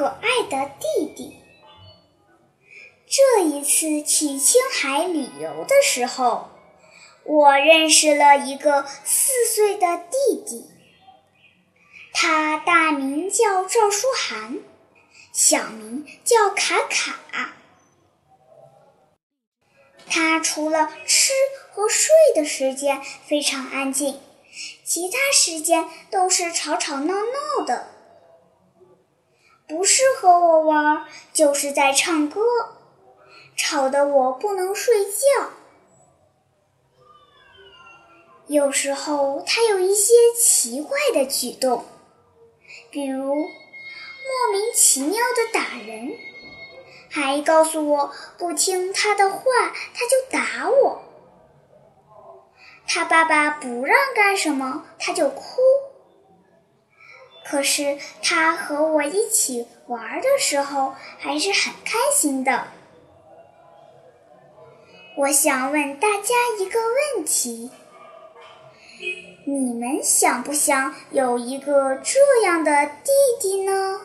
[0.00, 1.36] 可爱的弟弟。
[3.06, 6.48] 这一次去青海旅游的时候，
[7.24, 10.70] 我认识了一个四岁的弟弟，
[12.14, 14.60] 他大名叫赵书涵，
[15.34, 17.52] 小名叫卡卡。
[20.06, 21.34] 他除了吃
[21.72, 24.18] 和睡的时间非常安静，
[24.82, 27.99] 其他时间都是吵吵闹闹的，
[29.70, 32.40] 不是和我玩，就是在唱歌，
[33.56, 35.50] 吵得我不能睡觉。
[38.48, 41.84] 有时候他有一些奇怪的举动，
[42.90, 46.10] 比如莫名其妙的打人。
[47.12, 49.42] 还告诉我不听他的话，
[49.94, 51.02] 他就打我。
[52.88, 55.60] 他爸爸不让干什么，他就哭。
[57.50, 62.68] 可是他和我一起玩的时候还是很开心的。
[65.16, 67.72] 我想问大家一个问题：
[69.46, 74.00] 你们想不想有一个这样的弟弟呢？